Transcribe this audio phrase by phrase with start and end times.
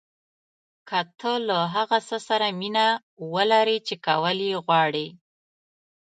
[0.87, 2.87] که تۀ له هغه څه سره مینه
[3.33, 5.07] ولرې چې کول یې غواړې.